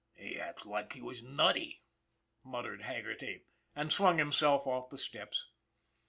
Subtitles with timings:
[0.15, 1.83] "He acts like he was nutty,"
[2.43, 3.43] muttered Haggerty,
[3.75, 5.45] and swung himself off the steps.